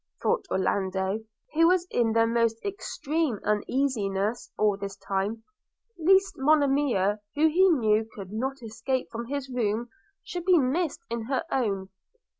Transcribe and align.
thought 0.19 0.47
Orlando, 0.49 1.19
who 1.53 1.67
was 1.67 1.85
in 1.91 2.13
the 2.13 2.25
most 2.25 2.57
extreme 2.65 3.37
uneasiness 3.43 4.49
all 4.57 4.75
this 4.75 4.95
time, 4.95 5.43
lest 5.99 6.39
Monimia, 6.39 7.19
who 7.35 7.45
he 7.49 7.69
knew 7.69 8.09
could 8.11 8.31
not 8.31 8.63
escape 8.63 9.11
from 9.11 9.27
his 9.27 9.47
room 9.47 9.89
should 10.23 10.45
be 10.45 10.57
missed 10.57 11.01
in 11.11 11.25
her 11.25 11.43
own. 11.51 11.89